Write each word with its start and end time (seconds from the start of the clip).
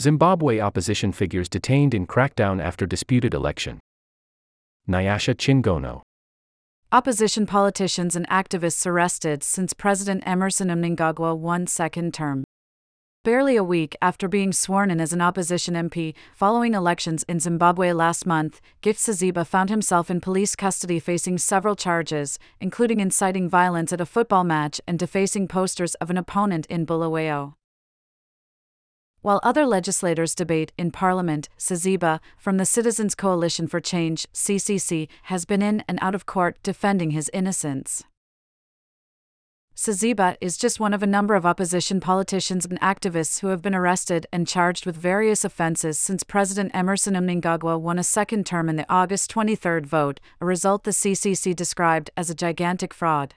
Zimbabwe 0.00 0.60
opposition 0.60 1.12
figures 1.12 1.46
detained 1.46 1.92
in 1.92 2.06
crackdown 2.06 2.58
after 2.58 2.86
disputed 2.86 3.34
election. 3.34 3.80
Nyasha 4.88 5.34
Chingono. 5.34 6.00
Opposition 6.90 7.44
politicians 7.44 8.16
and 8.16 8.26
activists 8.30 8.86
arrested 8.86 9.42
since 9.42 9.74
President 9.74 10.22
Emmerson 10.26 10.68
Mnangagwa 10.68 11.36
won 11.36 11.66
second 11.66 12.14
term. 12.14 12.44
Barely 13.24 13.56
a 13.56 13.62
week 13.62 13.94
after 14.00 14.26
being 14.26 14.54
sworn 14.54 14.90
in 14.90 15.02
as 15.02 15.12
an 15.12 15.20
opposition 15.20 15.74
MP 15.74 16.14
following 16.34 16.72
elections 16.72 17.22
in 17.24 17.38
Zimbabwe 17.38 17.92
last 17.92 18.24
month, 18.24 18.62
Gift 18.80 19.00
Saziba 19.00 19.46
found 19.46 19.68
himself 19.68 20.10
in 20.10 20.22
police 20.22 20.56
custody 20.56 20.98
facing 20.98 21.36
several 21.36 21.76
charges, 21.76 22.38
including 22.58 23.00
inciting 23.00 23.50
violence 23.50 23.92
at 23.92 24.00
a 24.00 24.06
football 24.06 24.44
match 24.44 24.80
and 24.88 24.98
defacing 24.98 25.46
posters 25.46 25.94
of 25.96 26.08
an 26.08 26.16
opponent 26.16 26.64
in 26.70 26.86
Bulawayo. 26.86 27.52
While 29.22 29.40
other 29.42 29.66
legislators 29.66 30.34
debate 30.34 30.72
in 30.78 30.90
Parliament, 30.90 31.50
Saziba, 31.58 32.20
from 32.38 32.56
the 32.56 32.64
Citizens 32.64 33.14
Coalition 33.14 33.66
for 33.66 33.78
Change, 33.78 34.26
CCC, 34.32 35.08
has 35.24 35.44
been 35.44 35.60
in 35.60 35.84
and 35.86 35.98
out 36.00 36.14
of 36.14 36.24
court 36.24 36.56
defending 36.62 37.10
his 37.10 37.30
innocence. 37.34 38.02
Saziba 39.76 40.36
is 40.40 40.56
just 40.56 40.80
one 40.80 40.94
of 40.94 41.02
a 41.02 41.06
number 41.06 41.34
of 41.34 41.46
opposition 41.46 42.00
politicians 42.00 42.64
and 42.66 42.80
activists 42.80 43.40
who 43.40 43.48
have 43.48 43.62
been 43.62 43.74
arrested 43.74 44.26
and 44.32 44.48
charged 44.48 44.84
with 44.84 44.96
various 44.96 45.44
offenses 45.44 45.98
since 45.98 46.22
President 46.22 46.70
Emmerson 46.74 47.14
Mnangagwa 47.14 47.78
won 47.78 47.98
a 47.98 48.04
second 48.04 48.46
term 48.46 48.68
in 48.68 48.76
the 48.76 48.86
August 48.90 49.30
23 49.30 49.80
vote, 49.80 50.20
a 50.40 50.46
result 50.46 50.84
the 50.84 50.90
CCC 50.90 51.54
described 51.54 52.10
as 52.16 52.30
a 52.30 52.34
gigantic 52.34 52.92
fraud. 52.92 53.34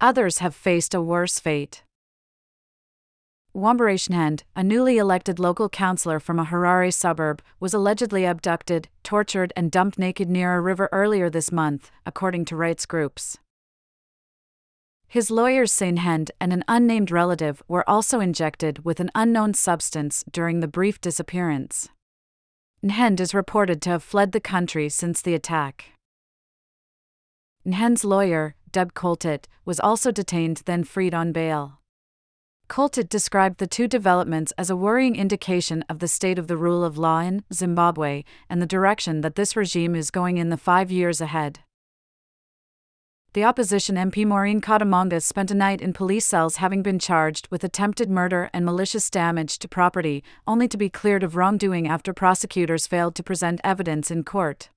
Others 0.00 0.38
have 0.38 0.54
faced 0.54 0.94
a 0.94 1.02
worse 1.02 1.38
fate. 1.38 1.82
Womberai 3.54 4.08
Nhende, 4.08 4.42
a 4.54 4.62
newly 4.62 4.96
elected 4.96 5.40
local 5.40 5.68
councillor 5.68 6.20
from 6.20 6.38
a 6.38 6.44
Harare 6.44 6.94
suburb, 6.94 7.42
was 7.58 7.74
allegedly 7.74 8.24
abducted, 8.24 8.88
tortured, 9.02 9.52
and 9.56 9.72
dumped 9.72 9.98
naked 9.98 10.30
near 10.30 10.54
a 10.54 10.60
river 10.60 10.88
earlier 10.92 11.28
this 11.28 11.50
month, 11.50 11.90
according 12.06 12.44
to 12.44 12.56
rights 12.56 12.86
groups. 12.86 13.38
His 15.08 15.32
lawyers 15.32 15.72
say 15.72 15.90
Nhende 15.90 16.30
and 16.40 16.52
an 16.52 16.62
unnamed 16.68 17.10
relative 17.10 17.60
were 17.66 17.88
also 17.90 18.20
injected 18.20 18.84
with 18.84 19.00
an 19.00 19.10
unknown 19.16 19.54
substance 19.54 20.24
during 20.30 20.60
the 20.60 20.68
brief 20.68 21.00
disappearance. 21.00 21.88
Nhende 22.84 23.18
is 23.18 23.34
reported 23.34 23.82
to 23.82 23.90
have 23.90 24.04
fled 24.04 24.30
the 24.30 24.40
country 24.40 24.88
since 24.88 25.20
the 25.20 25.34
attack. 25.34 25.86
Nhende's 27.66 28.04
lawyer, 28.04 28.54
Deb 28.70 28.94
Coltart, 28.94 29.46
was 29.64 29.80
also 29.80 30.12
detained 30.12 30.62
then 30.66 30.84
freed 30.84 31.12
on 31.12 31.32
bail. 31.32 31.79
Coltart 32.70 33.08
described 33.10 33.58
the 33.58 33.66
two 33.66 33.88
developments 33.88 34.52
as 34.56 34.70
a 34.70 34.76
worrying 34.76 35.16
indication 35.16 35.84
of 35.88 35.98
the 35.98 36.08
state 36.08 36.38
of 36.38 36.46
the 36.46 36.56
rule 36.56 36.84
of 36.84 36.96
law 36.96 37.18
in 37.18 37.42
Zimbabwe 37.52 38.22
and 38.48 38.62
the 38.62 38.66
direction 38.66 39.20
that 39.20 39.34
this 39.34 39.56
regime 39.56 39.94
is 39.94 40.10
going 40.10 40.38
in 40.38 40.48
the 40.48 40.56
five 40.56 40.90
years 40.90 41.20
ahead 41.20 41.60
the 43.32 43.44
opposition 43.44 43.94
MP 43.94 44.26
Maureen 44.26 44.60
Kademaunga 44.60 45.22
spent 45.22 45.52
a 45.52 45.54
night 45.54 45.80
in 45.80 45.92
police 45.92 46.26
cells 46.26 46.56
having 46.56 46.82
been 46.82 46.98
charged 46.98 47.46
with 47.48 47.62
attempted 47.62 48.10
murder 48.10 48.50
and 48.52 48.64
malicious 48.64 49.08
damage 49.08 49.60
to 49.60 49.68
property, 49.68 50.24
only 50.48 50.66
to 50.66 50.76
be 50.76 50.88
cleared 50.88 51.22
of 51.22 51.36
wrongdoing 51.36 51.86
after 51.86 52.12
prosecutors 52.12 52.88
failed 52.88 53.14
to 53.14 53.22
present 53.22 53.60
evidence 53.62 54.10
in 54.10 54.24
court. 54.24 54.70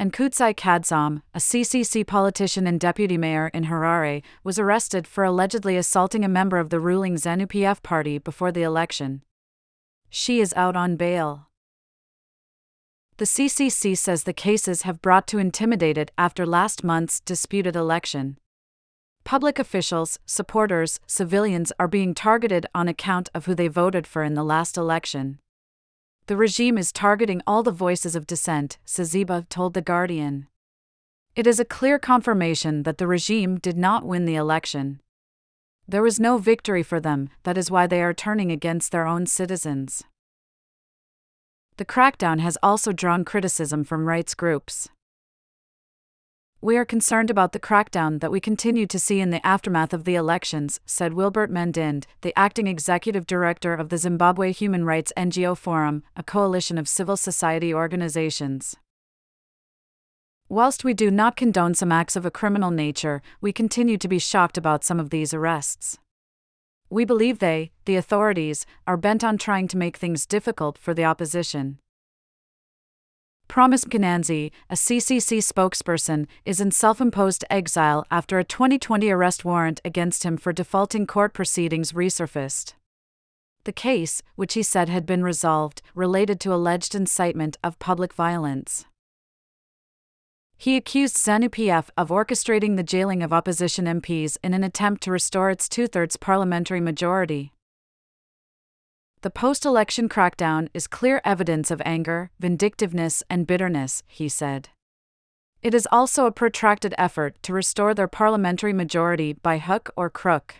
And 0.00 0.14
Kudzai 0.14 0.54
Kadzam, 0.54 1.20
a 1.34 1.38
CCC 1.38 2.06
politician 2.06 2.66
and 2.66 2.80
deputy 2.80 3.18
mayor 3.18 3.48
in 3.48 3.66
Harare, 3.66 4.22
was 4.42 4.58
arrested 4.58 5.06
for 5.06 5.24
allegedly 5.24 5.76
assaulting 5.76 6.24
a 6.24 6.28
member 6.28 6.56
of 6.56 6.70
the 6.70 6.80
ruling 6.80 7.16
ZANU 7.16 7.46
PF 7.46 7.82
party 7.82 8.16
before 8.16 8.50
the 8.50 8.62
election. 8.62 9.20
She 10.08 10.40
is 10.40 10.54
out 10.56 10.74
on 10.74 10.96
bail. 10.96 11.48
The 13.18 13.26
CCC 13.26 13.94
says 13.94 14.24
the 14.24 14.32
cases 14.32 14.82
have 14.82 15.02
brought 15.02 15.26
to 15.26 15.38
intimidated 15.38 16.12
after 16.16 16.46
last 16.46 16.82
month's 16.82 17.20
disputed 17.20 17.76
election. 17.76 18.38
Public 19.24 19.58
officials, 19.58 20.18
supporters, 20.24 20.98
civilians 21.06 21.74
are 21.78 21.86
being 21.86 22.14
targeted 22.14 22.64
on 22.74 22.88
account 22.88 23.28
of 23.34 23.44
who 23.44 23.54
they 23.54 23.68
voted 23.68 24.06
for 24.06 24.24
in 24.24 24.32
the 24.32 24.44
last 24.44 24.78
election. 24.78 25.40
The 26.30 26.36
regime 26.36 26.78
is 26.78 26.92
targeting 26.92 27.42
all 27.44 27.64
the 27.64 27.72
voices 27.72 28.14
of 28.14 28.24
dissent, 28.24 28.78
Saziba 28.86 29.48
told 29.48 29.74
The 29.74 29.82
Guardian. 29.82 30.46
It 31.34 31.44
is 31.44 31.58
a 31.58 31.64
clear 31.64 31.98
confirmation 31.98 32.84
that 32.84 32.98
the 32.98 33.08
regime 33.08 33.58
did 33.58 33.76
not 33.76 34.06
win 34.06 34.26
the 34.26 34.36
election. 34.36 35.00
There 35.88 36.04
was 36.04 36.20
no 36.20 36.38
victory 36.38 36.84
for 36.84 37.00
them, 37.00 37.30
that 37.42 37.58
is 37.58 37.68
why 37.68 37.88
they 37.88 38.00
are 38.00 38.14
turning 38.14 38.52
against 38.52 38.92
their 38.92 39.08
own 39.08 39.26
citizens. 39.26 40.04
The 41.78 41.84
crackdown 41.84 42.38
has 42.38 42.56
also 42.62 42.92
drawn 42.92 43.24
criticism 43.24 43.82
from 43.82 44.06
rights 44.06 44.36
groups. 44.36 44.88
We 46.62 46.76
are 46.76 46.84
concerned 46.84 47.30
about 47.30 47.52
the 47.52 47.58
crackdown 47.58 48.20
that 48.20 48.30
we 48.30 48.38
continue 48.38 48.86
to 48.86 48.98
see 48.98 49.18
in 49.18 49.30
the 49.30 49.44
aftermath 49.46 49.94
of 49.94 50.04
the 50.04 50.14
elections, 50.14 50.78
said 50.84 51.14
Wilbert 51.14 51.50
Mandinde, 51.50 52.04
the 52.20 52.38
acting 52.38 52.66
executive 52.66 53.26
director 53.26 53.72
of 53.72 53.88
the 53.88 53.96
Zimbabwe 53.96 54.52
Human 54.52 54.84
Rights 54.84 55.10
NGO 55.16 55.56
Forum, 55.56 56.02
a 56.16 56.22
coalition 56.22 56.76
of 56.76 56.86
civil 56.86 57.16
society 57.16 57.72
organizations. 57.72 58.76
Whilst 60.50 60.84
we 60.84 60.92
do 60.92 61.10
not 61.10 61.34
condone 61.34 61.72
some 61.72 61.92
acts 61.92 62.14
of 62.14 62.26
a 62.26 62.30
criminal 62.30 62.70
nature, 62.70 63.22
we 63.40 63.54
continue 63.54 63.96
to 63.96 64.08
be 64.08 64.18
shocked 64.18 64.58
about 64.58 64.84
some 64.84 65.00
of 65.00 65.08
these 65.08 65.32
arrests. 65.32 65.96
We 66.90 67.06
believe 67.06 67.38
they, 67.38 67.70
the 67.86 67.96
authorities, 67.96 68.66
are 68.86 68.98
bent 68.98 69.24
on 69.24 69.38
trying 69.38 69.66
to 69.68 69.78
make 69.78 69.96
things 69.96 70.26
difficult 70.26 70.76
for 70.76 70.92
the 70.92 71.04
opposition. 71.04 71.78
Promise 73.50 73.86
Mkwananzi, 73.86 74.52
a 74.70 74.74
CCC 74.74 75.38
spokesperson, 75.38 76.28
is 76.44 76.60
in 76.60 76.70
self 76.70 77.00
imposed 77.00 77.44
exile 77.50 78.06
after 78.08 78.38
a 78.38 78.44
2020 78.44 79.10
arrest 79.10 79.44
warrant 79.44 79.80
against 79.84 80.22
him 80.22 80.36
for 80.36 80.52
defaulting 80.52 81.04
court 81.04 81.34
proceedings 81.34 81.90
resurfaced. 81.90 82.74
The 83.64 83.72
case, 83.72 84.22
which 84.36 84.54
he 84.54 84.62
said 84.62 84.88
had 84.88 85.04
been 85.04 85.24
resolved, 85.24 85.82
related 85.96 86.38
to 86.42 86.54
alleged 86.54 86.94
incitement 86.94 87.56
of 87.64 87.80
public 87.80 88.14
violence. 88.14 88.84
He 90.56 90.76
accused 90.76 91.16
ZANU-PF 91.16 91.90
of 91.96 92.10
orchestrating 92.10 92.76
the 92.76 92.84
jailing 92.84 93.20
of 93.20 93.32
opposition 93.32 93.86
MPs 93.86 94.36
in 94.44 94.54
an 94.54 94.62
attempt 94.62 95.02
to 95.02 95.10
restore 95.10 95.50
its 95.50 95.68
two-thirds 95.68 96.16
parliamentary 96.16 96.80
majority. 96.80 97.52
The 99.22 99.28
post-election 99.28 100.08
crackdown 100.08 100.68
is 100.72 100.86
clear 100.86 101.20
evidence 101.26 101.70
of 101.70 101.82
anger, 101.84 102.30
vindictiveness, 102.40 103.22
and 103.28 103.46
bitterness, 103.46 104.02
he 104.06 104.30
said. 104.30 104.70
It 105.60 105.74
is 105.74 105.86
also 105.92 106.24
a 106.24 106.32
protracted 106.32 106.94
effort 106.96 107.36
to 107.42 107.52
restore 107.52 107.92
their 107.92 108.08
parliamentary 108.08 108.72
majority 108.72 109.34
by 109.34 109.58
hook 109.58 109.90
or 109.94 110.08
crook. 110.08 110.54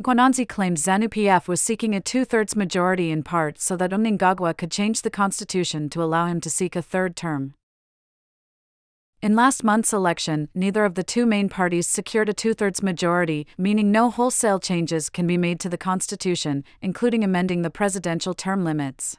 Mkwananzi 0.00 0.48
claimed 0.48 0.78
ZANU-PF 0.78 1.46
was 1.46 1.60
seeking 1.60 1.94
a 1.94 2.00
two-thirds 2.00 2.56
majority 2.56 3.10
in 3.10 3.22
part 3.22 3.60
so 3.60 3.76
that 3.76 3.90
Mnangagwa 3.90 4.56
could 4.56 4.70
change 4.70 5.02
the 5.02 5.10
constitution 5.10 5.90
to 5.90 6.02
allow 6.02 6.24
him 6.24 6.40
to 6.40 6.48
seek 6.48 6.74
a 6.74 6.80
third 6.80 7.16
term. 7.16 7.52
In 9.20 9.34
last 9.34 9.64
month's 9.64 9.92
election, 9.92 10.48
neither 10.54 10.84
of 10.84 10.94
the 10.94 11.02
two 11.02 11.26
main 11.26 11.48
parties 11.48 11.88
secured 11.88 12.28
a 12.28 12.32
two 12.32 12.54
thirds 12.54 12.84
majority, 12.84 13.48
meaning 13.58 13.90
no 13.90 14.12
wholesale 14.12 14.60
changes 14.60 15.10
can 15.10 15.26
be 15.26 15.36
made 15.36 15.58
to 15.58 15.68
the 15.68 15.76
Constitution, 15.76 16.62
including 16.80 17.24
amending 17.24 17.62
the 17.62 17.70
presidential 17.70 18.32
term 18.32 18.62
limits. 18.62 19.16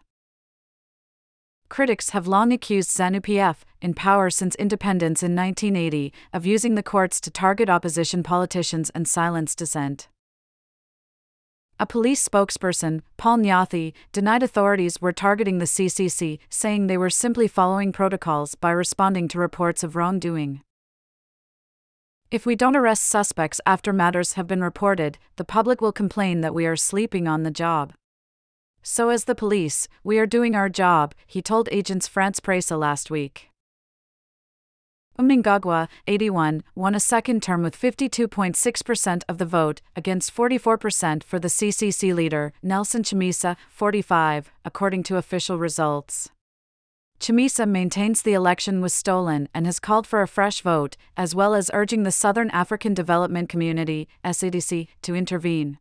Critics 1.68 2.12
have 2.12 2.28
long 2.28 2.54
accused 2.54 2.92
ZANU 2.92 3.20
PF, 3.20 3.58
in 3.82 3.94
power 3.94 4.30
since 4.30 4.56
independence 4.56 5.22
in 5.22 5.36
1980, 5.36 6.14
of 6.32 6.46
using 6.46 6.76
the 6.76 6.82
courts 6.82 7.20
to 7.20 7.30
target 7.30 7.70
opposition 7.70 8.24
politicians 8.24 8.90
and 8.92 9.06
silence 9.06 9.54
dissent. 9.54 10.08
A 11.82 11.86
police 11.86 12.28
spokesperson, 12.28 13.04
Paul 13.16 13.38
Nyathi, 13.38 13.94
denied 14.12 14.44
authorities 14.44 15.00
were 15.00 15.14
targeting 15.14 15.60
the 15.60 15.66
CCC, 15.66 16.40
saying 16.50 16.88
they 16.88 16.98
were 16.98 17.10
simply 17.10 17.48
following 17.48 17.94
protocols 17.94 18.56
by 18.56 18.72
responding 18.72 19.30
to 19.30 19.40
reports 19.40 19.82
of 19.82 19.96
wrongdoing. 19.96 20.60
If 22.32 22.46
we 22.46 22.58
don't 22.58 22.76
arrest 22.76 23.06
suspects 23.06 23.62
after 23.66 23.94
matters 23.94 24.34
have 24.34 24.46
been 24.46 24.62
reported, 24.62 25.20
the 25.38 25.46
public 25.46 25.80
will 25.80 25.94
complain 25.94 26.42
that 26.42 26.54
we 26.54 26.66
are 26.66 26.76
sleeping 26.76 27.30
on 27.30 27.44
the 27.44 27.50
job. 27.50 27.94
So, 28.84 29.08
as 29.08 29.24
the 29.24 29.34
police, 29.34 29.88
we 30.04 30.20
are 30.20 30.26
doing 30.26 30.56
our 30.56 30.68
job, 30.68 31.16
he 31.26 31.42
told 31.42 31.70
Agence 31.70 32.10
France 32.10 32.42
Presse 32.42 32.72
last 32.72 33.10
week. 33.10 33.49
Mnangagwa, 35.20 35.90
81, 36.08 36.64
won 36.76 36.96
a 36.96 37.00
second 37.00 37.44
term 37.44 37.62
with 37.62 37.80
52.6% 37.80 39.24
of 39.28 39.38
the 39.38 39.46
vote, 39.46 39.82
against 39.96 40.34
44% 40.34 41.24
for 41.24 41.40
the 41.40 41.50
CCC 41.50 42.16
leader, 42.16 42.54
Nelson 42.64 43.04
Chamisa, 43.04 43.58
45, 43.70 44.50
according 44.64 45.04
to 45.04 45.18
official 45.18 45.60
results. 45.60 46.30
Chamisa 47.20 47.68
maintains 47.68 48.22
the 48.22 48.34
election 48.34 48.80
was 48.80 48.94
stolen 48.94 49.50
and 49.54 49.66
has 49.66 49.82
called 49.82 50.08
for 50.08 50.22
a 50.22 50.28
fresh 50.28 50.62
vote, 50.62 50.96
as 51.18 51.36
well 51.36 51.54
as 51.54 51.70
urging 51.74 52.04
the 52.04 52.14
Southern 52.14 52.50
African 52.52 52.94
Development 52.94 53.50
Community, 53.50 54.08
SADC, 54.24 54.88
to 55.02 55.16
intervene. 55.16 55.80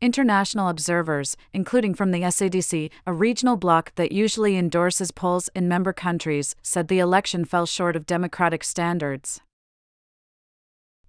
International 0.00 0.68
observers, 0.68 1.36
including 1.52 1.94
from 1.94 2.10
the 2.10 2.22
SADC, 2.22 2.90
a 3.06 3.12
regional 3.12 3.56
bloc 3.56 3.94
that 3.94 4.12
usually 4.12 4.56
endorses 4.56 5.10
polls 5.10 5.48
in 5.54 5.68
member 5.68 5.92
countries, 5.92 6.54
said 6.62 6.88
the 6.88 6.98
election 6.98 7.44
fell 7.44 7.66
short 7.66 7.96
of 7.96 8.06
democratic 8.06 8.64
standards. 8.64 9.40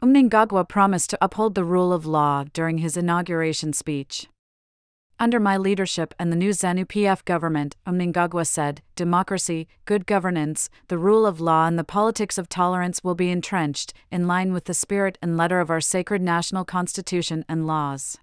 Mnangagwa 0.01 0.67
promised 0.67 1.09
to 1.09 1.17
uphold 1.21 1.55
the 1.55 1.63
rule 1.63 1.91
of 1.91 2.05
law 2.05 2.43
during 2.53 2.77
his 2.77 2.95
inauguration 2.95 3.73
speech. 3.73 4.27
Under 5.17 5.39
my 5.39 5.55
leadership 5.55 6.13
and 6.19 6.29
the 6.29 6.35
new 6.35 6.49
ZANU 6.49 6.85
PF 6.85 7.23
government, 7.23 7.77
Mnangagwa 7.87 8.45
said, 8.45 8.81
democracy, 8.95 9.67
good 9.85 10.05
governance, 10.05 10.69
the 10.89 10.97
rule 10.97 11.25
of 11.25 11.39
law, 11.39 11.67
and 11.67 11.79
the 11.79 11.85
politics 11.85 12.37
of 12.37 12.49
tolerance 12.49 13.01
will 13.01 13.15
be 13.15 13.31
entrenched, 13.31 13.93
in 14.11 14.27
line 14.27 14.51
with 14.51 14.65
the 14.65 14.73
spirit 14.73 15.17
and 15.21 15.37
letter 15.37 15.61
of 15.61 15.69
our 15.69 15.79
sacred 15.79 16.21
national 16.21 16.65
constitution 16.65 17.45
and 17.47 17.65
laws. 17.65 18.17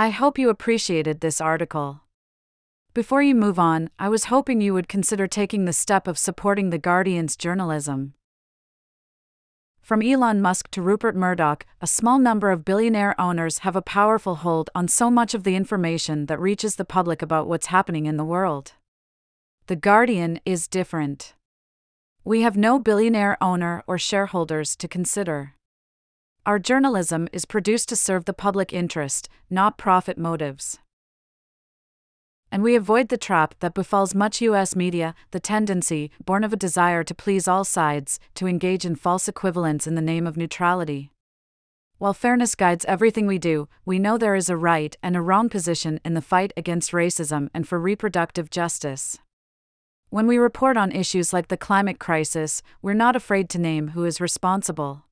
I 0.00 0.10
hope 0.10 0.38
you 0.38 0.48
appreciated 0.48 1.18
this 1.18 1.40
article. 1.40 2.02
Before 2.94 3.20
you 3.20 3.34
move 3.34 3.58
on, 3.58 3.90
I 3.98 4.08
was 4.08 4.26
hoping 4.26 4.60
you 4.60 4.72
would 4.72 4.88
consider 4.88 5.26
taking 5.26 5.64
the 5.64 5.72
step 5.72 6.06
of 6.06 6.16
supporting 6.16 6.70
The 6.70 6.78
Guardian's 6.78 7.36
journalism. 7.36 8.14
From 9.80 10.00
Elon 10.00 10.40
Musk 10.40 10.70
to 10.70 10.82
Rupert 10.82 11.16
Murdoch, 11.16 11.66
a 11.80 11.88
small 11.88 12.20
number 12.20 12.52
of 12.52 12.64
billionaire 12.64 13.20
owners 13.20 13.58
have 13.66 13.74
a 13.74 13.82
powerful 13.82 14.36
hold 14.36 14.70
on 14.72 14.86
so 14.86 15.10
much 15.10 15.34
of 15.34 15.42
the 15.42 15.56
information 15.56 16.26
that 16.26 16.38
reaches 16.38 16.76
the 16.76 16.84
public 16.84 17.20
about 17.20 17.48
what's 17.48 17.66
happening 17.66 18.06
in 18.06 18.16
the 18.16 18.24
world. 18.24 18.74
The 19.66 19.74
Guardian 19.74 20.38
is 20.46 20.68
different. 20.68 21.34
We 22.22 22.42
have 22.42 22.56
no 22.56 22.78
billionaire 22.78 23.36
owner 23.42 23.82
or 23.88 23.98
shareholders 23.98 24.76
to 24.76 24.86
consider. 24.86 25.56
Our 26.46 26.58
journalism 26.58 27.28
is 27.32 27.44
produced 27.44 27.88
to 27.90 27.96
serve 27.96 28.24
the 28.24 28.32
public 28.32 28.72
interest, 28.72 29.28
not 29.50 29.78
profit 29.78 30.18
motives 30.18 30.78
and 32.50 32.62
we 32.62 32.74
avoid 32.74 33.08
the 33.08 33.18
trap 33.18 33.54
that 33.60 33.74
befalls 33.74 34.14
much 34.14 34.40
US 34.40 34.74
media 34.74 35.14
the 35.30 35.40
tendency, 35.40 36.10
born 36.24 36.44
of 36.44 36.52
a 36.52 36.56
desire 36.56 37.04
to 37.04 37.14
please 37.14 37.46
all 37.46 37.64
sides, 37.64 38.18
to 38.34 38.46
engage 38.46 38.84
in 38.84 38.96
false 38.96 39.28
equivalence 39.28 39.86
in 39.86 39.94
the 39.94 40.02
name 40.02 40.26
of 40.26 40.36
neutrality. 40.36 41.10
While 41.98 42.14
fairness 42.14 42.54
guides 42.54 42.84
everything 42.84 43.26
we 43.26 43.38
do, 43.38 43.68
we 43.84 43.98
know 43.98 44.16
there 44.16 44.36
is 44.36 44.48
a 44.48 44.56
right 44.56 44.96
and 45.02 45.16
a 45.16 45.20
wrong 45.20 45.48
position 45.48 46.00
in 46.04 46.14
the 46.14 46.22
fight 46.22 46.52
against 46.56 46.92
racism 46.92 47.48
and 47.52 47.66
for 47.66 47.78
reproductive 47.78 48.50
justice. 48.50 49.18
When 50.08 50.26
we 50.26 50.38
report 50.38 50.76
on 50.76 50.92
issues 50.92 51.32
like 51.32 51.48
the 51.48 51.56
climate 51.56 51.98
crisis, 51.98 52.62
we're 52.80 52.94
not 52.94 53.16
afraid 53.16 53.50
to 53.50 53.58
name 53.58 53.88
who 53.88 54.04
is 54.04 54.20
responsible 54.20 55.04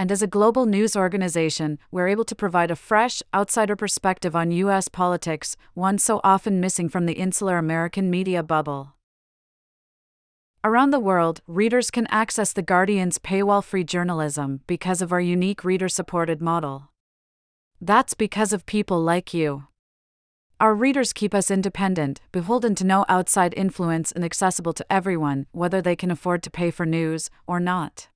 and 0.00 0.10
as 0.10 0.22
a 0.22 0.26
global 0.26 0.64
news 0.64 0.96
organization, 0.96 1.78
we're 1.90 2.08
able 2.08 2.24
to 2.24 2.34
provide 2.34 2.70
a 2.70 2.74
fresh, 2.74 3.22
outsider 3.34 3.76
perspective 3.76 4.34
on 4.34 4.50
U.S. 4.50 4.88
politics, 4.88 5.58
one 5.74 5.98
so 5.98 6.22
often 6.24 6.58
missing 6.58 6.88
from 6.88 7.04
the 7.04 7.12
insular 7.12 7.58
American 7.58 8.08
media 8.08 8.42
bubble. 8.42 8.94
Around 10.64 10.92
the 10.92 10.98
world, 10.98 11.42
readers 11.46 11.90
can 11.90 12.06
access 12.06 12.54
The 12.54 12.62
Guardian's 12.62 13.18
paywall 13.18 13.62
free 13.62 13.84
journalism 13.84 14.62
because 14.66 15.02
of 15.02 15.12
our 15.12 15.20
unique 15.20 15.64
reader 15.64 15.90
supported 15.90 16.40
model. 16.40 16.88
That's 17.78 18.14
because 18.14 18.54
of 18.54 18.64
people 18.64 19.02
like 19.02 19.34
you. 19.34 19.64
Our 20.58 20.74
readers 20.74 21.12
keep 21.12 21.34
us 21.34 21.50
independent, 21.50 22.22
beholden 22.32 22.74
to 22.76 22.84
no 22.84 23.04
outside 23.10 23.52
influence, 23.54 24.12
and 24.12 24.24
accessible 24.24 24.72
to 24.72 24.86
everyone, 24.90 25.44
whether 25.52 25.82
they 25.82 25.94
can 25.94 26.10
afford 26.10 26.42
to 26.44 26.50
pay 26.50 26.70
for 26.70 26.86
news 26.86 27.28
or 27.46 27.60
not. 27.60 28.09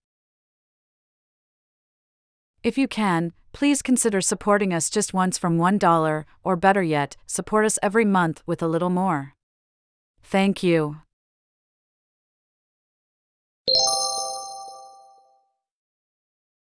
If 2.64 2.78
you 2.78 2.88
can, 2.88 3.34
please 3.52 3.82
consider 3.82 4.22
supporting 4.22 4.72
us 4.72 4.88
just 4.88 5.12
once 5.12 5.36
from 5.36 5.58
$1, 5.58 6.24
or 6.42 6.56
better 6.56 6.82
yet, 6.82 7.14
support 7.26 7.66
us 7.66 7.78
every 7.82 8.06
month 8.06 8.42
with 8.46 8.62
a 8.62 8.66
little 8.66 8.88
more. 8.88 9.34
Thank 10.22 10.62
you. 10.62 11.03